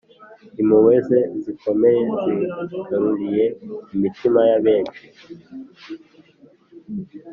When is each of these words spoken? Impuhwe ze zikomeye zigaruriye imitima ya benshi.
Impuhwe 0.61 0.95
ze 1.07 1.19
zikomeye 1.43 2.01
zigaruriye 2.65 3.45
imitima 3.95 4.39
ya 4.49 4.57
benshi. 4.65 5.03